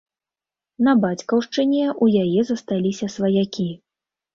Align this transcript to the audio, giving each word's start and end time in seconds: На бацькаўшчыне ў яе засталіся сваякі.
На 0.87 0.95
бацькаўшчыне 1.03 1.85
ў 2.03 2.25
яе 2.25 2.49
засталіся 2.51 3.15
сваякі. 3.17 3.73